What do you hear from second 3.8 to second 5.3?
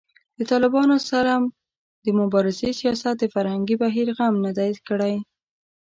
بهیر غم نه دی کړی